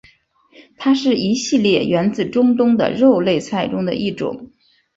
[0.79, 4.49] 它是一系列源自中东的肉类菜中的一种。